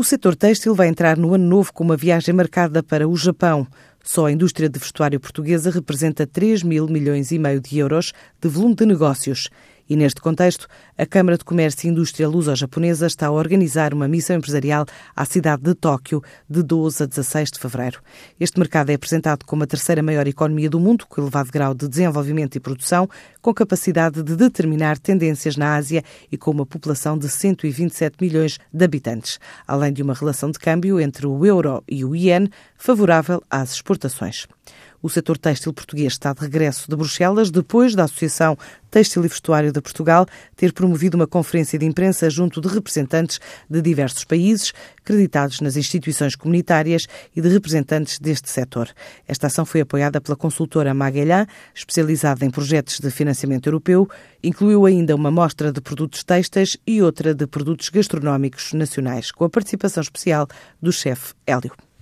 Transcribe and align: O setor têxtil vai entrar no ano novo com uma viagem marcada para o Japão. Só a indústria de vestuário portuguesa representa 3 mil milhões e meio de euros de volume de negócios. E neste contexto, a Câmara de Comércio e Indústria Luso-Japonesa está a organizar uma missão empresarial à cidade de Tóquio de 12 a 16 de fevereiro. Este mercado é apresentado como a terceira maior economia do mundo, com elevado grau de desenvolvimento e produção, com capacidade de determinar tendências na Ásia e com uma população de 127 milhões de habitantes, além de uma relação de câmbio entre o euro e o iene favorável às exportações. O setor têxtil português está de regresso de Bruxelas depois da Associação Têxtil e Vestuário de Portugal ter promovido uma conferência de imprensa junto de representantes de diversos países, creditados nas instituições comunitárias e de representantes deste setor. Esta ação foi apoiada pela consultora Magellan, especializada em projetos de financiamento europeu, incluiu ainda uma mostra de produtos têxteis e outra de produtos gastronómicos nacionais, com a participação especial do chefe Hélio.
O 0.00 0.02
setor 0.02 0.34
têxtil 0.34 0.74
vai 0.74 0.88
entrar 0.88 1.18
no 1.18 1.34
ano 1.34 1.46
novo 1.46 1.74
com 1.74 1.84
uma 1.84 1.94
viagem 1.94 2.34
marcada 2.34 2.82
para 2.82 3.06
o 3.06 3.14
Japão. 3.14 3.66
Só 4.02 4.24
a 4.24 4.32
indústria 4.32 4.66
de 4.66 4.78
vestuário 4.78 5.20
portuguesa 5.20 5.70
representa 5.70 6.26
3 6.26 6.62
mil 6.62 6.88
milhões 6.88 7.30
e 7.32 7.38
meio 7.38 7.60
de 7.60 7.78
euros 7.78 8.14
de 8.40 8.48
volume 8.48 8.74
de 8.74 8.86
negócios. 8.86 9.50
E 9.90 9.96
neste 9.96 10.20
contexto, 10.20 10.68
a 10.96 11.04
Câmara 11.04 11.36
de 11.36 11.44
Comércio 11.44 11.84
e 11.84 11.90
Indústria 11.90 12.28
Luso-Japonesa 12.28 13.08
está 13.08 13.26
a 13.26 13.32
organizar 13.32 13.92
uma 13.92 14.06
missão 14.06 14.36
empresarial 14.36 14.86
à 15.16 15.24
cidade 15.24 15.64
de 15.64 15.74
Tóquio 15.74 16.22
de 16.48 16.62
12 16.62 17.02
a 17.02 17.06
16 17.06 17.50
de 17.50 17.58
fevereiro. 17.58 18.00
Este 18.38 18.60
mercado 18.60 18.90
é 18.90 18.94
apresentado 18.94 19.44
como 19.44 19.64
a 19.64 19.66
terceira 19.66 20.00
maior 20.00 20.28
economia 20.28 20.70
do 20.70 20.78
mundo, 20.78 21.06
com 21.08 21.20
elevado 21.20 21.50
grau 21.50 21.74
de 21.74 21.88
desenvolvimento 21.88 22.54
e 22.54 22.60
produção, 22.60 23.10
com 23.42 23.52
capacidade 23.52 24.22
de 24.22 24.36
determinar 24.36 24.96
tendências 24.96 25.56
na 25.56 25.74
Ásia 25.74 26.04
e 26.30 26.38
com 26.38 26.52
uma 26.52 26.64
população 26.64 27.18
de 27.18 27.28
127 27.28 28.18
milhões 28.20 28.60
de 28.72 28.84
habitantes, 28.84 29.40
além 29.66 29.92
de 29.92 30.04
uma 30.04 30.14
relação 30.14 30.52
de 30.52 30.60
câmbio 30.60 31.00
entre 31.00 31.26
o 31.26 31.44
euro 31.44 31.82
e 31.90 32.04
o 32.04 32.14
iene 32.14 32.48
favorável 32.76 33.42
às 33.50 33.72
exportações. 33.72 34.46
O 35.02 35.08
setor 35.08 35.38
têxtil 35.38 35.72
português 35.72 36.12
está 36.12 36.34
de 36.34 36.42
regresso 36.42 36.84
de 36.86 36.94
Bruxelas 36.94 37.50
depois 37.50 37.94
da 37.94 38.04
Associação 38.04 38.56
Têxtil 38.90 39.24
e 39.24 39.28
Vestuário 39.28 39.72
de 39.72 39.80
Portugal 39.80 40.26
ter 40.56 40.72
promovido 40.72 41.16
uma 41.16 41.26
conferência 41.26 41.78
de 41.78 41.86
imprensa 41.86 42.28
junto 42.28 42.60
de 42.60 42.68
representantes 42.68 43.38
de 43.68 43.80
diversos 43.80 44.24
países, 44.24 44.72
creditados 45.04 45.60
nas 45.60 45.76
instituições 45.76 46.34
comunitárias 46.34 47.06
e 47.34 47.40
de 47.40 47.48
representantes 47.48 48.18
deste 48.18 48.50
setor. 48.50 48.88
Esta 49.26 49.46
ação 49.46 49.64
foi 49.64 49.80
apoiada 49.80 50.20
pela 50.20 50.36
consultora 50.36 50.92
Magellan, 50.94 51.46
especializada 51.74 52.44
em 52.44 52.50
projetos 52.50 52.98
de 52.98 53.10
financiamento 53.10 53.66
europeu, 53.68 54.08
incluiu 54.42 54.86
ainda 54.86 55.14
uma 55.14 55.30
mostra 55.30 55.72
de 55.72 55.80
produtos 55.80 56.24
têxteis 56.24 56.76
e 56.86 57.02
outra 57.02 57.34
de 57.34 57.46
produtos 57.46 57.88
gastronómicos 57.88 58.72
nacionais, 58.72 59.30
com 59.30 59.44
a 59.44 59.50
participação 59.50 60.02
especial 60.02 60.46
do 60.80 60.92
chefe 60.92 61.34
Hélio. 61.46 61.89